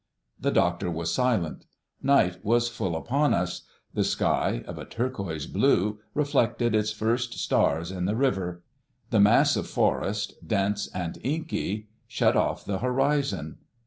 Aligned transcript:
The 0.39 0.49
doctor 0.49 0.89
was 0.89 1.13
silent. 1.13 1.67
Night 2.01 2.43
was 2.43 2.69
full 2.69 2.95
upon 2.95 3.35
us. 3.35 3.67
The 3.93 4.03
sky, 4.03 4.63
of 4.65 4.79
a 4.79 4.85
turquoise 4.85 5.45
blue, 5.45 5.99
reflected 6.15 6.73
its 6.73 6.91
first 6.91 7.35
stars 7.35 7.91
in 7.91 8.05
the 8.05 8.15
river. 8.15 8.63
The 9.11 9.19
mass 9.19 9.55
of 9.55 9.67
forest, 9.67 10.33
dense 10.47 10.87
and 10.87 11.19
inky, 11.23 11.87
shut 12.07 12.35
off 12.35 12.65
the 12.65 12.79
horizon. 12.79 13.59